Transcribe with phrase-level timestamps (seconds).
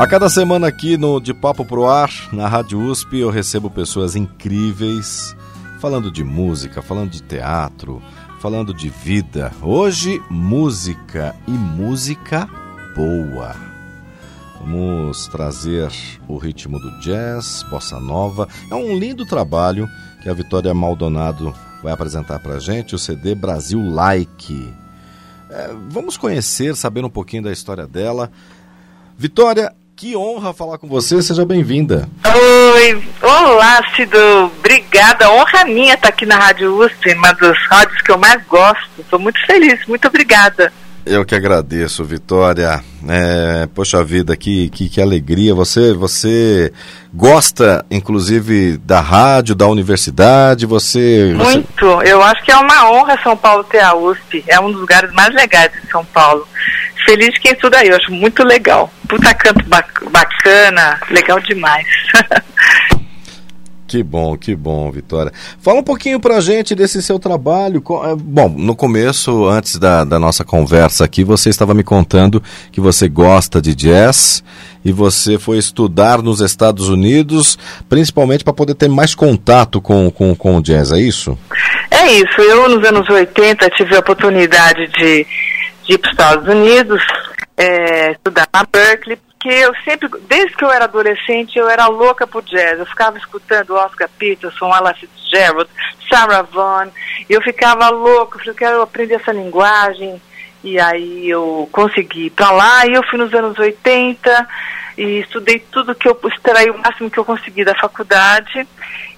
[0.00, 4.16] A cada semana aqui no De Papo Pro Ar, na Rádio USP, eu recebo pessoas
[4.16, 5.36] incríveis
[5.78, 8.02] falando de música, falando de teatro,
[8.40, 9.52] falando de vida.
[9.60, 12.48] Hoje, música e música
[12.96, 13.54] boa.
[14.58, 15.90] Vamos trazer
[16.26, 18.48] o ritmo do jazz, bossa nova.
[18.70, 19.86] É um lindo trabalho
[20.22, 24.74] que a Vitória Maldonado vai apresentar para gente, o CD Brasil Like.
[25.50, 28.32] É, vamos conhecer, saber um pouquinho da história dela.
[29.20, 32.08] Vitória, que honra falar com você, seja bem-vinda.
[32.24, 34.16] Oi, olá, Cido,
[34.58, 38.88] obrigada, honra minha estar aqui na Rádio USP, uma das rádios que eu mais gosto,
[38.98, 40.72] estou muito feliz, muito obrigada.
[41.04, 42.82] Eu que agradeço, Vitória.
[43.08, 45.54] É, poxa vida, que, que, que, alegria.
[45.54, 46.72] Você, você
[47.12, 50.66] gosta, inclusive, da rádio, da universidade?
[50.66, 51.86] Você, Muito.
[51.86, 52.12] Você...
[52.12, 54.44] Eu acho que é uma honra São Paulo ter a USP.
[54.46, 56.46] É um dos lugares mais legais de São Paulo.
[57.06, 57.88] Feliz de quem estuda aí.
[57.88, 58.92] Eu acho muito legal.
[59.08, 59.64] Puta canto
[60.10, 61.00] bacana.
[61.10, 61.86] Legal demais.
[63.90, 65.32] Que bom, que bom, Vitória.
[65.60, 67.82] Fala um pouquinho pra gente desse seu trabalho.
[68.04, 72.40] É, bom, no começo, antes da, da nossa conversa aqui, você estava me contando
[72.70, 74.44] que você gosta de jazz
[74.84, 80.36] e você foi estudar nos Estados Unidos, principalmente para poder ter mais contato com, com,
[80.36, 81.36] com o jazz, é isso?
[81.90, 82.40] É isso.
[82.40, 85.26] Eu, nos anos 80, tive a oportunidade de,
[85.82, 87.02] de ir para os Estados Unidos,
[87.56, 92.26] é, estudar na Berkeley, que eu sempre, desde que eu era adolescente, eu era louca
[92.26, 92.78] por jazz.
[92.78, 95.70] Eu ficava escutando Oscar Peterson, Ella Fitzgerald,
[96.08, 96.90] Sarah Vaughan,
[97.28, 100.20] e eu ficava louca, eu falei, eu quero aprender essa linguagem.
[100.62, 104.48] E aí eu consegui ir para lá, e eu fui nos anos 80
[104.98, 108.68] e estudei tudo que eu extraí o máximo que eu consegui da faculdade.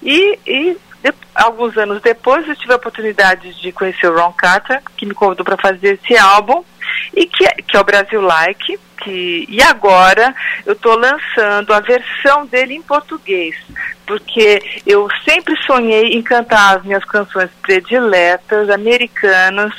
[0.01, 4.81] E, e de, alguns anos depois eu tive a oportunidade de conhecer o Ron Carter,
[4.95, 6.63] que me convidou para fazer esse álbum,
[7.13, 10.33] e que, que é o Brasil Like que e agora
[10.65, 13.55] eu estou lançando a versão dele em português,
[14.05, 19.73] porque eu sempre sonhei em cantar as minhas canções prediletas americanas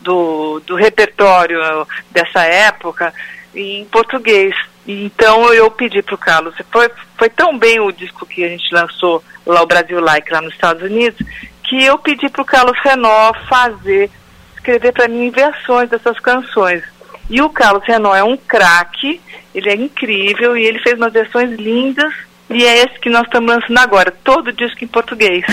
[0.00, 1.58] do, do repertório
[2.10, 3.14] dessa época
[3.54, 4.54] em português.
[4.86, 8.72] Então eu pedi para o Carlos, foi, foi tão bem o disco que a gente
[8.72, 11.18] lançou lá o Brasil Like lá nos Estados Unidos,
[11.64, 14.10] que eu pedi para o Carlos Renó fazer,
[14.66, 16.82] escrever para mim versões dessas canções.
[17.30, 19.20] E o Carlos Renault é um craque,
[19.54, 22.12] ele é incrível e ele fez umas versões lindas
[22.50, 25.44] e é esse que nós estamos lançando agora, todo disco em português.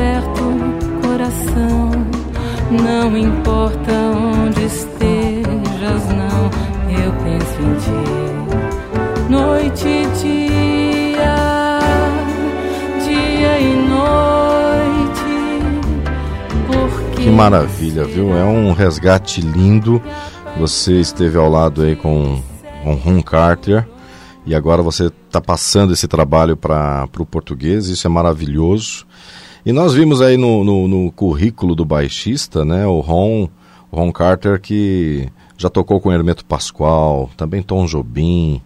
[0.00, 0.42] Perto,
[1.02, 1.90] coração,
[2.70, 6.50] não importa onde estejas, não,
[6.88, 8.00] eu penso em ti.
[9.28, 11.36] Noite e dia,
[13.04, 15.28] dia e noite.
[17.16, 18.34] Que maravilha, viu?
[18.34, 20.00] É um resgate lindo
[20.56, 22.40] você esteve ao lado aí com,
[22.82, 23.86] com Ron Carter
[24.46, 29.06] e agora você está passando esse trabalho para o português, isso é maravilhoso.
[29.64, 33.48] E nós vimos aí no, no, no, currículo do baixista, né, o Ron,
[33.92, 38.62] Ron Carter, que já tocou com Hermeto Pascoal, também Tom Jobim.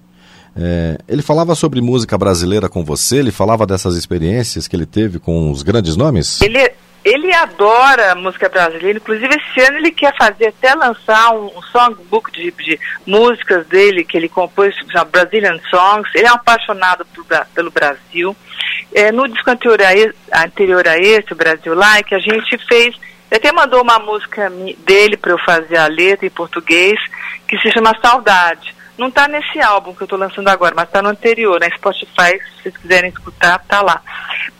[0.57, 3.17] É, ele falava sobre música brasileira com você?
[3.17, 6.41] Ele falava dessas experiências que ele teve com os grandes nomes?
[6.41, 6.71] Ele,
[7.05, 12.31] ele adora música brasileira, inclusive esse ano ele quer fazer até lançar um, um songbook
[12.31, 16.09] de, de, músicas dele que ele compôs, chama Brazilian Songs.
[16.15, 18.37] Ele é um apaixonado por, pelo Brasil.
[18.93, 22.97] É, no disco anterior a, anterior a esse, o Brasil Like, a gente fez,
[23.31, 26.99] até mandou uma música dele para eu fazer a letra em português,
[27.49, 28.75] que se chama Saudade.
[28.97, 32.39] Não está nesse álbum que eu estou lançando agora, mas está no anterior, na Spotify,
[32.39, 34.01] se vocês quiserem escutar, tá lá.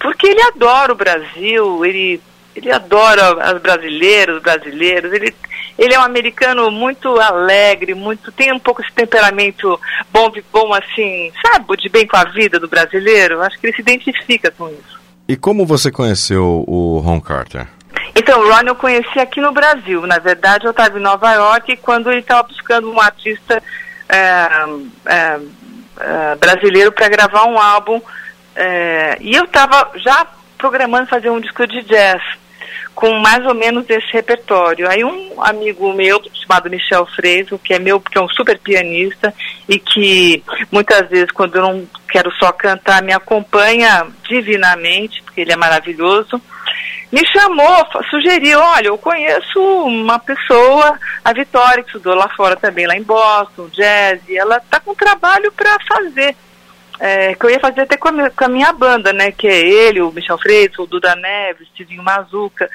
[0.01, 2.21] Porque ele adora o Brasil, ele
[2.55, 5.35] ele adora as brasileiras, os brasileiros, ele,
[5.77, 9.79] Ele é um americano muito alegre, muito tem um pouco esse temperamento
[10.13, 13.43] bom, bom assim, sabe, de bem com a vida do brasileiro.
[13.43, 15.03] Acho que ele se identifica com isso.
[15.27, 17.67] E como você conheceu o Ron Carter?
[18.15, 20.07] Então, o Ron eu conheci aqui no Brasil.
[20.07, 23.61] Na verdade, eu estava em Nova York quando ele estava buscando um artista
[24.09, 24.49] é,
[25.07, 25.41] é,
[25.99, 28.01] é, brasileiro para gravar um álbum.
[28.55, 30.25] É, e eu estava já
[30.57, 32.23] programando fazer um disco de jazz
[32.95, 34.89] com mais ou menos esse repertório.
[34.89, 39.35] Aí um amigo meu, chamado Michel Freiso, que é meu, que é um super pianista
[39.69, 45.53] e que muitas vezes quando eu não quero só cantar, me acompanha divinamente, porque ele
[45.53, 46.41] é maravilhoso,
[47.11, 52.87] me chamou, sugeriu, olha, eu conheço uma pessoa, a Vitória, que estudou lá fora também,
[52.87, 56.37] lá em Boston, jazz, e ela está com trabalho para fazer
[57.01, 59.33] é, que eu ia fazer até com a, minha, com a, minha, banda, né?
[59.33, 62.69] Que é ele, o Michel Freitas, o Duda Neves, Tizinho Mazuca,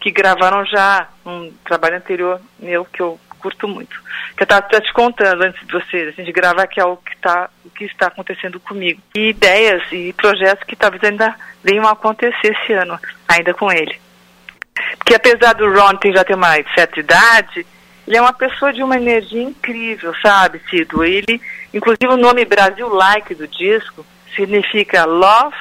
[0.00, 4.02] que gravaram já um trabalho anterior meu que eu curto muito.
[4.36, 7.16] Que eu estava te contando antes de vocês, assim, de gravar, que é o que,
[7.18, 9.00] tá, o que está acontecendo comigo.
[9.14, 12.98] E ideias e projetos que talvez ainda venham a acontecer esse ano,
[13.28, 14.00] ainda com ele.
[14.96, 17.66] Porque apesar do Ron ter, já ter uma certa idade,
[18.06, 21.04] ele é uma pessoa de uma energia incrível, sabe, Cido?
[21.04, 21.40] Ele,
[21.74, 25.54] inclusive o nome Brasil Like do disco significa Love,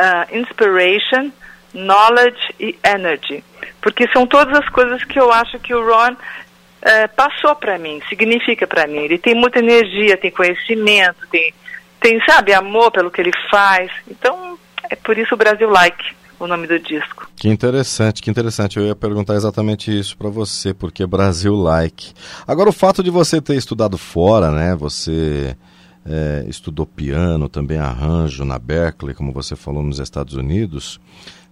[0.00, 1.30] uh, Inspiration,
[1.72, 3.44] Knowledge e Energy.
[3.80, 8.00] Porque são todas as coisas que eu acho que o Ron uh, passou para mim,
[8.08, 8.98] significa para mim.
[8.98, 11.54] Ele tem muita energia, tem conhecimento, tem,
[12.00, 13.90] tem, sabe, amor pelo que ele faz.
[14.10, 14.58] Então,
[14.90, 17.28] é por isso o Brasil Like o nome do disco.
[17.36, 18.78] Que interessante, que interessante.
[18.78, 22.12] Eu ia perguntar exatamente isso para você, porque Brasil like.
[22.46, 24.74] Agora o fato de você ter estudado fora, né?
[24.76, 25.56] Você
[26.04, 31.00] é, estudou piano, também arranjo na Berkeley, como você falou nos Estados Unidos.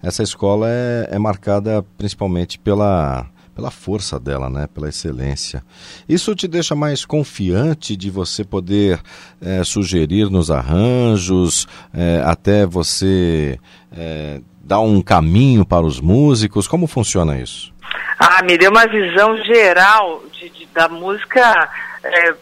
[0.03, 4.67] Essa escola é, é marcada principalmente pela pela força dela, né?
[4.67, 5.63] pela excelência.
[6.09, 9.01] Isso te deixa mais confiante de você poder
[9.41, 13.59] é, sugerir nos arranjos, é, até você
[13.93, 16.67] é, dar um caminho para os músicos?
[16.67, 17.73] Como funciona isso?
[18.19, 21.71] Ah, me deu uma visão geral de, de da música
[22.03, 22.35] é,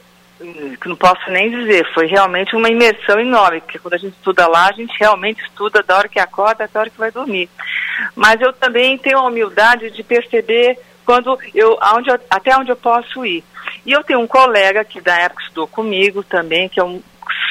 [0.80, 1.86] que não posso nem dizer.
[1.92, 5.82] Foi realmente uma imersão enorme, porque quando a gente estuda lá, a gente realmente estuda
[5.82, 7.48] da hora que acorda até a hora que vai dormir.
[8.14, 12.76] Mas eu também tenho a humildade de perceber quando eu, aonde eu, até onde eu
[12.76, 13.42] posso ir.
[13.84, 17.02] E eu tenho um colega que da época estudou comigo também, que é um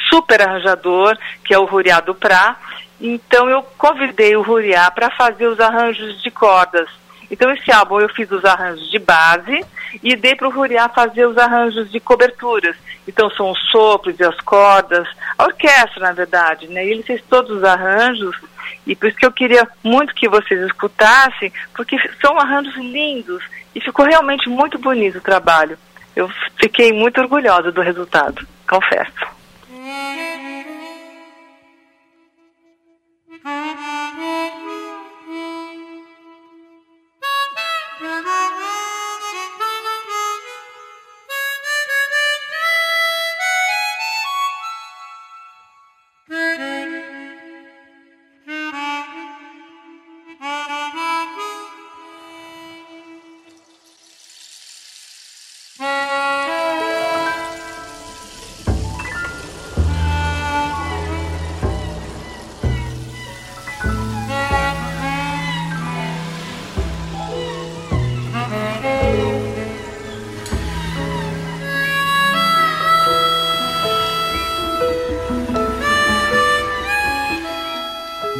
[0.08, 2.56] super arranjador, que é o Ruriado Prá,
[3.02, 6.88] então eu convidei o Ruriá para fazer os arranjos de cordas.
[7.28, 9.64] Então esse álbum eu fiz os arranjos de base
[10.02, 12.76] e dei para o Ruriá fazer os arranjos de coberturas.
[13.08, 16.86] Então são os sopros e as cordas, a orquestra na verdade, né?
[16.86, 18.36] E ele fez todos os arranjos
[18.86, 23.42] e por isso que eu queria muito que vocês escutassem, porque são arranjos lindos
[23.74, 25.78] e ficou realmente muito bonito o trabalho.
[26.14, 29.31] Eu fiquei muito orgulhosa do resultado, confesso.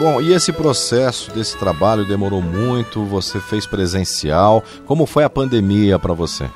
[0.02, 3.04] Bom, e esse processo desse trabalho demorou muito?
[3.04, 4.60] Você fez presencial?
[4.84, 6.50] Como foi a pandemia para você?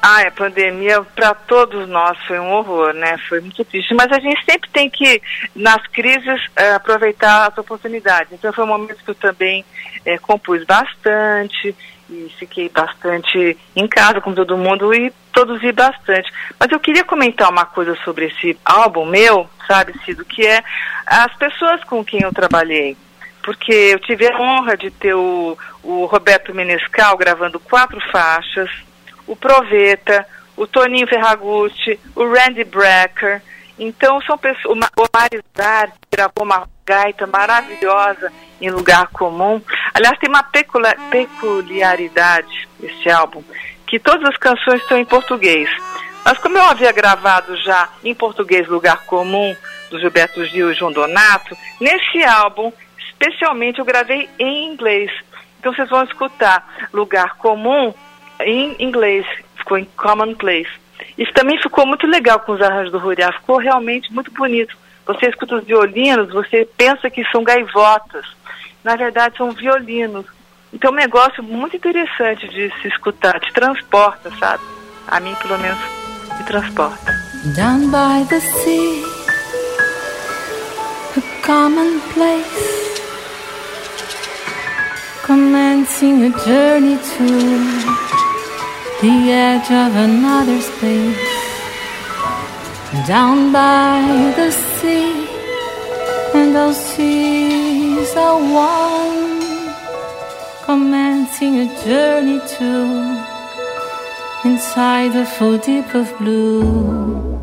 [0.00, 3.18] Ah, a pandemia para todos nós foi um horror, né?
[3.28, 3.92] Foi muito triste.
[3.92, 5.20] Mas a gente sempre tem que,
[5.54, 8.32] nas crises, é, aproveitar as oportunidades.
[8.32, 9.66] Então foi um momento que eu também
[10.04, 11.74] é, compus bastante
[12.10, 16.30] e fiquei bastante em casa com todo mundo e produzi bastante.
[16.58, 20.62] Mas eu queria comentar uma coisa sobre esse álbum meu, sabe, Cido, que é
[21.06, 22.96] as pessoas com quem eu trabalhei.
[23.42, 28.70] Porque eu tive a honra de ter o, o Roberto Menescal gravando quatro faixas,
[29.26, 33.42] o Proveta, o Toninho Ferragutti, o Randy Brecker.
[33.78, 34.76] Então são pessoas.
[34.76, 38.30] O Marizar gravou uma gaita maravilhosa
[38.62, 39.60] em lugar comum.
[39.92, 40.42] Aliás, tem uma
[41.10, 43.42] peculiaridade esse álbum,
[43.86, 45.68] que todas as canções estão em português.
[46.24, 49.54] Mas como eu havia gravado já em português Lugar Comum,
[49.90, 52.72] do Gilberto Gil e João Donato, nesse álbum,
[53.10, 55.10] especialmente, eu gravei em inglês.
[55.58, 57.92] Então vocês vão escutar Lugar Comum
[58.40, 59.26] em inglês,
[59.56, 60.70] ficou em Commonplace.
[61.18, 64.76] Isso também ficou muito legal com os arranjos do Ruriá, ficou realmente muito bonito.
[65.06, 68.24] Você escuta os violinos, você pensa que são gaivotas.
[68.84, 70.26] Na verdade, são violinos.
[70.72, 74.62] Então, é um negócio muito interessante de se escutar, te transporta, sabe?
[75.06, 75.78] A mim, pelo menos,
[76.38, 77.12] me transporta.
[77.54, 79.04] Down by the sea,
[81.16, 83.02] a common place,
[85.26, 87.26] commencing a journey to
[89.00, 91.31] the edge of another space.
[93.06, 95.26] Down by the sea,
[96.34, 99.40] and those seas are one,
[100.66, 102.70] commencing a journey to
[104.44, 107.40] inside the full deep of blue.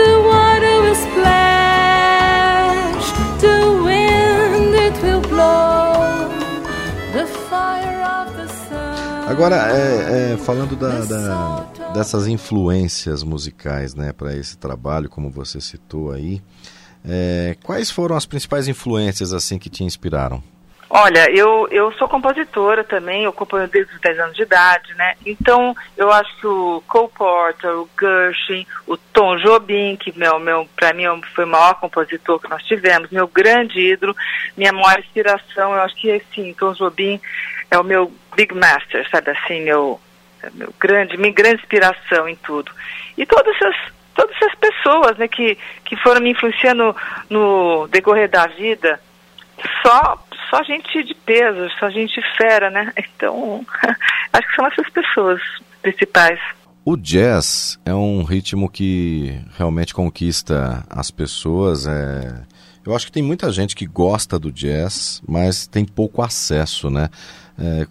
[0.00, 3.06] The water will splash,
[3.40, 6.28] the wind it will blow,
[7.16, 9.30] the fire of the sun.
[9.30, 11.64] Agora, é, é, falando da, da-
[11.94, 16.42] dessas influências musicais, né, para esse trabalho, como você citou aí,
[17.08, 20.42] é, quais foram as principais influências assim que te inspiraram?
[20.90, 25.14] Olha, eu, eu sou compositora também, eu componho desde os 10 anos de idade, né?
[25.24, 30.68] Então, eu acho que o Cole Porter, o Gershwin, o Tom Jobim, que meu, meu,
[30.76, 34.14] para mim foi o maior compositor que nós tivemos, meu grande ídolo,
[34.56, 37.20] minha maior inspiração, eu acho que, assim, Tom Jobim
[37.70, 40.00] é o meu big master, sabe assim, meu,
[40.52, 42.70] meu grande, minha grande inspiração em tudo.
[43.16, 43.76] E todas essas,
[44.14, 46.94] todas essas pessoas, né, que, que foram me influenciando
[47.30, 49.00] no decorrer da vida,
[49.82, 52.92] só só gente de peso, só gente fera, né?
[53.16, 53.64] Então,
[54.32, 55.40] acho que são essas pessoas
[55.82, 56.38] principais.
[56.84, 61.86] O jazz é um ritmo que realmente conquista as pessoas.
[61.86, 62.42] É...
[62.84, 67.08] Eu acho que tem muita gente que gosta do jazz, mas tem pouco acesso, né?
[67.58, 67.86] É,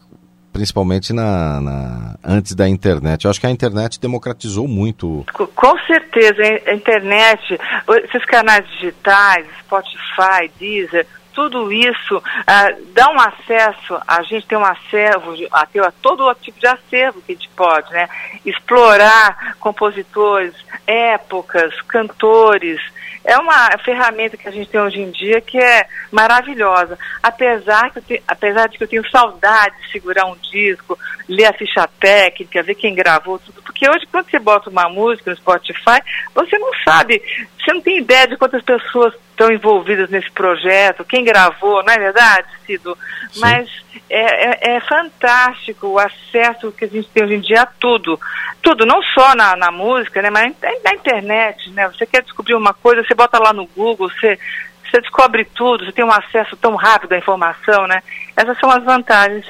[0.53, 3.25] Principalmente na, na- antes da internet.
[3.25, 5.25] Eu acho que a internet democratizou muito.
[5.33, 7.59] Co- Com certeza, a a internet,
[8.05, 14.63] esses canais digitais, Spotify, Deezer, tudo isso ah, dá um acesso, a gente tem um
[14.63, 18.07] acervo, a, ter todo tipo de acervo que a gente pode, né?
[18.45, 20.53] Explorar compositores,
[20.85, 22.79] épocas, cantores.
[23.23, 26.97] É uma ferramenta que a gente tem hoje em dia que é maravilhosa.
[27.21, 31.53] Apesar, que te- apesar de que eu tenho saudade de segurar um disco, ler a
[31.53, 33.61] ficha técnica, ver quem gravou tudo.
[33.61, 36.01] Porque hoje, quando você bota uma música no Spotify,
[36.35, 37.21] você não sabe,
[37.57, 41.97] você não tem ideia de quantas pessoas estão envolvidas nesse projeto, quem gravou, não é
[41.97, 42.97] verdade, Cido?
[43.31, 43.39] Sim.
[43.39, 43.82] Mas
[44.13, 48.19] é, é- é fantástico o acesso que a gente tem hoje em dia a tudo.
[48.61, 50.53] Tudo, não só na, na música, né, mas
[50.83, 51.87] na, internet, né?
[51.89, 54.39] Você quer descobrir uma coisa, você bota lá no Google, você,
[54.85, 58.01] você descobre tudo, você tem um acesso tão rápido à informação, né?
[58.37, 59.45] Essas são as vantagens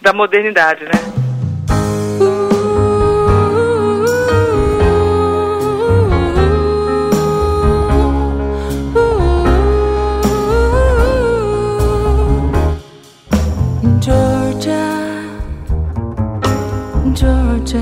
[0.00, 1.21] da modernidade, né?
[17.14, 17.78] Georgia,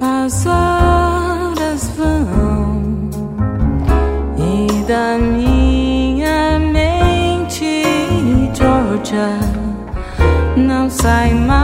[0.00, 2.82] as horas vão.
[4.36, 7.82] E da minha mente,
[8.54, 9.38] Georgia,
[10.56, 11.61] não sai mais,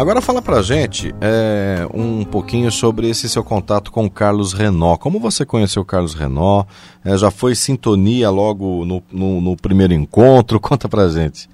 [0.00, 4.96] Agora fala pra gente é, um pouquinho sobre esse seu contato com o Carlos Renó.
[4.96, 6.64] Como você conheceu o Carlos Renó?
[7.04, 10.58] É, já foi sintonia logo no, no- no primeiro encontro?
[10.60, 11.48] Conta pra gente.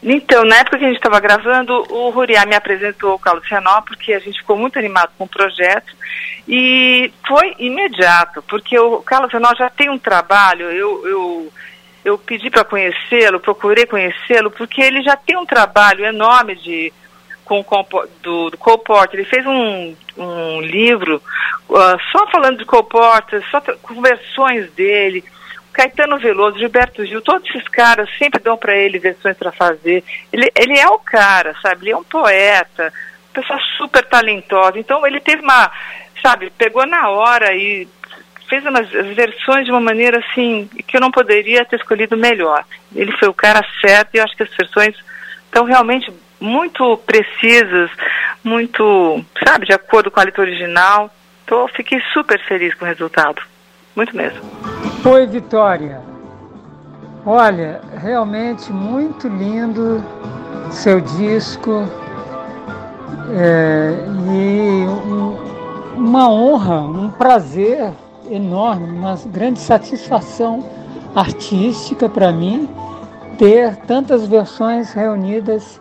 [0.00, 3.80] Então, na época que a gente estava gravando, o Ruriá me apresentou o Carlos Renó,
[3.80, 5.92] porque a gente ficou muito animado com o projeto.
[6.46, 11.52] E foi imediato, porque o Carlos Renó já tem um trabalho, eu, eu,
[12.04, 16.92] eu pedi para conhecê-lo, procurei conhecê-lo, porque ele já tem um trabalho enorme de,
[17.48, 17.64] com,
[18.22, 19.20] do, do Cole Porter.
[19.20, 21.22] Ele fez um, um livro
[21.74, 25.24] ah, só falando de Cole Porter, só com versões dele.
[25.72, 30.02] Caetano Veloso, Gilberto Gil, todos esses caras sempre dão para ele versões para fazer.
[30.32, 31.84] Ele, ele é o cara, sabe?
[31.84, 32.92] Ele é um poeta,
[33.32, 34.78] pessoa super talentosa.
[34.78, 35.70] Então ele teve uma,
[36.20, 37.86] sabe, pegou na hora e
[38.48, 42.64] fez umas as versões de uma maneira assim que eu não poderia ter escolhido melhor.
[42.94, 44.96] Ele foi o cara certo e eu acho que as versões
[45.44, 47.90] estão realmente muito precisas,
[48.42, 51.10] muito, sabe, de acordo com a letra original.
[51.46, 53.42] Tô, fiquei super feliz com o resultado.
[53.96, 54.40] Muito mesmo.
[55.04, 56.00] Oi, Vitória.
[57.26, 60.04] Olha, realmente muito lindo
[60.70, 61.88] seu disco.
[63.30, 63.92] É,
[64.32, 67.92] e um, uma honra, um prazer
[68.30, 70.64] enorme, uma grande satisfação
[71.14, 72.68] artística para mim
[73.38, 75.80] ter tantas versões reunidas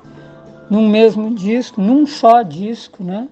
[0.70, 3.28] num mesmo disco, num só disco, né?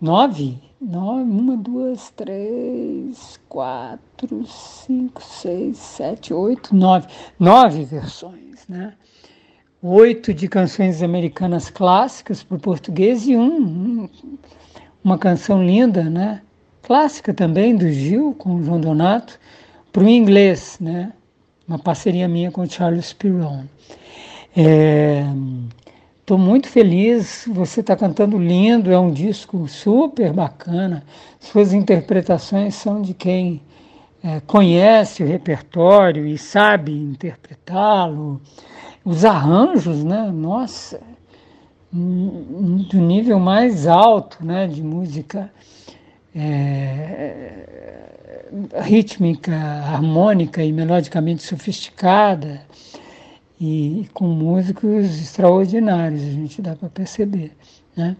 [0.00, 7.06] Nove, nove uma, duas, três, quatro, cinco, seis, sete, oito, nove,
[7.38, 8.94] nove versões, né?
[9.82, 14.08] Oito de canções americanas clássicas para o português e um,
[15.02, 16.42] uma canção linda, né?
[16.82, 19.38] Clássica também do Gil com o João Donato
[19.92, 21.12] para o inglês, né?
[21.66, 23.64] Uma parceria minha com o Charles Piron.
[24.56, 25.24] É,
[26.30, 31.02] Estou muito feliz, você está cantando lindo, é um disco super bacana.
[31.40, 33.60] Suas interpretações são de quem
[34.22, 38.40] é, conhece o repertório e sabe interpretá-lo.
[39.04, 40.30] Os arranjos, né?
[40.32, 41.00] Nossa,
[41.90, 44.68] do nível mais alto, né?
[44.68, 45.50] De música
[46.32, 47.64] é,
[48.84, 52.60] rítmica, harmônica e melodicamente sofisticada
[53.60, 57.52] e com músicos extraordinários, a gente dá para perceber,
[57.94, 58.16] né?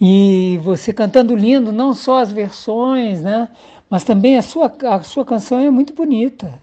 [0.00, 3.48] E você cantando lindo, não só as versões, né?
[3.88, 6.60] Mas também a sua, a sua canção é muito bonita,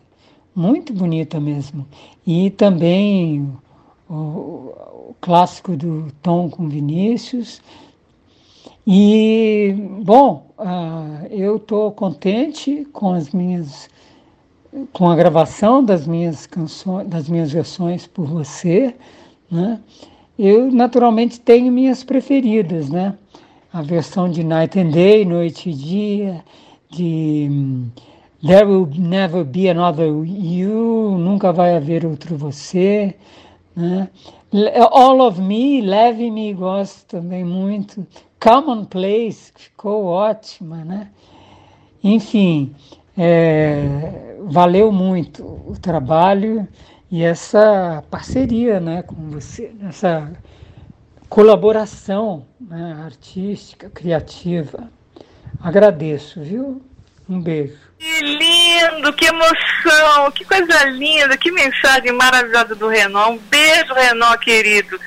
[0.56, 1.88] muito bonita mesmo.
[2.26, 3.50] E também
[4.10, 7.62] o, o clássico do Tom com Vinícius.
[8.86, 13.90] E, bom, uh, eu estou contente com as minhas
[14.92, 18.96] com a gravação das minhas canções, das minhas versões por você,
[19.50, 19.80] né?
[20.38, 23.16] Eu naturalmente tenho minhas preferidas, né?
[23.74, 26.44] A versão de Night and Day, Noite e Dia,
[26.90, 27.50] de
[28.46, 33.16] There Will Never Be Another You, Nunca Vai Haver Outro Você,
[33.76, 34.10] né?
[34.92, 38.06] All of Me, Leve-me, gosto também muito.
[38.40, 41.10] Common Place, ficou ótima, né?
[42.04, 42.74] Enfim,
[43.18, 46.68] é, valeu muito o trabalho
[47.12, 50.32] e essa parceria né, com você, essa
[51.30, 54.90] colaboração né, artística, criativa.
[55.62, 56.82] Agradeço, viu?
[57.30, 57.78] Um beijo.
[58.00, 63.28] Que lindo, que emoção, que coisa linda, que mensagem maravilhosa do Renan.
[63.28, 65.00] Um beijo, Renan, querido.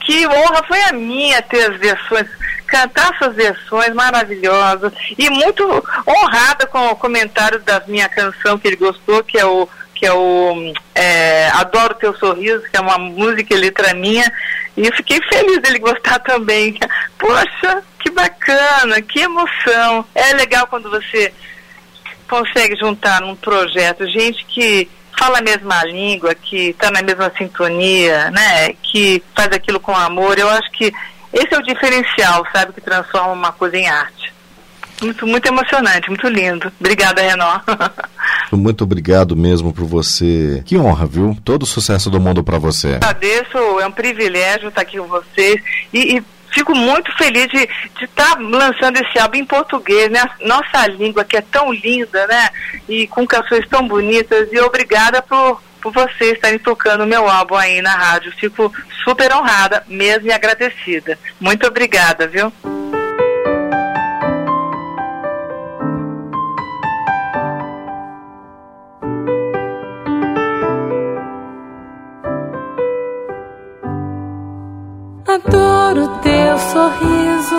[0.00, 2.28] Que honra foi a minha ter as versões
[2.68, 5.64] cantar essas versões maravilhosas e muito
[6.06, 10.12] honrada com o comentário da minha canção que ele gostou, que é o que é
[10.12, 14.32] o é, Adoro Teu Sorriso, que é uma música e letra minha,
[14.76, 16.78] e eu fiquei feliz dele gostar também.
[17.18, 20.06] Poxa, que bacana, que emoção.
[20.14, 21.34] É legal quando você
[22.28, 28.30] consegue juntar num projeto gente que fala a mesma língua, que está na mesma sintonia,
[28.30, 28.74] né?
[28.80, 30.38] Que faz aquilo com amor.
[30.38, 30.92] Eu acho que
[31.32, 34.32] esse é o diferencial, sabe, que transforma uma coisa em arte.
[35.02, 36.72] Muito, muito emocionante, muito lindo.
[36.80, 37.60] Obrigada, Renó.
[38.50, 40.62] muito obrigado mesmo por você.
[40.66, 41.36] Que honra, viu?
[41.44, 42.94] Todo o sucesso do mundo para você.
[42.96, 45.62] Agradeço, é um privilégio estar aqui com vocês
[45.92, 47.68] e, e fico muito feliz de
[48.02, 50.24] estar tá lançando esse álbum em português, né?
[50.40, 52.48] Nossa língua que é tão linda, né?
[52.88, 54.48] E com canções tão bonitas.
[54.50, 58.32] E obrigada por por vocês estarem tocando o meu álbum aí na rádio.
[58.32, 58.72] Fico
[59.04, 61.18] super honrada, mesmo e agradecida.
[61.40, 62.52] Muito obrigada, viu?
[75.26, 77.56] Adoro teu sorriso,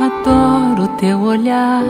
[0.00, 1.82] adoro teu olhar.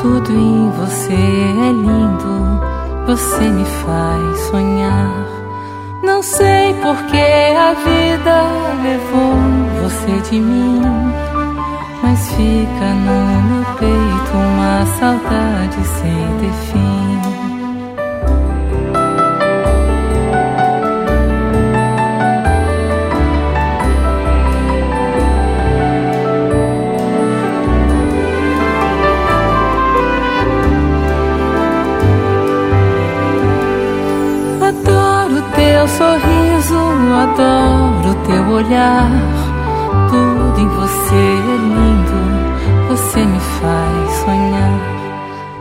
[0.00, 2.69] Tudo em você é lindo
[3.10, 5.26] você me faz sonhar.
[6.00, 8.42] Não sei por que a vida
[8.84, 10.80] levou você de mim,
[12.04, 17.39] mas fica no meu peito uma saudade sem ter fim.
[37.20, 39.10] Adoro teu olhar.
[40.08, 42.20] Tudo em você é lindo,
[42.88, 44.80] você me faz sonhar.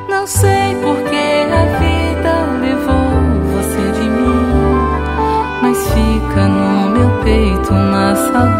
[0.08, 3.12] Não sei por que a vida levou
[3.54, 4.46] você de mim,
[5.62, 8.60] mas fica no meu peito uma saudade.